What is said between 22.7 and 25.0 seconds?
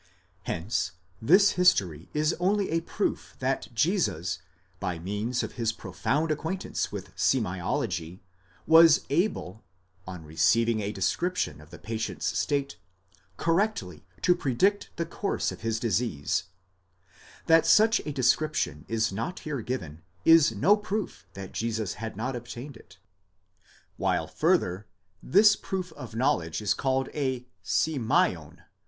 it; while further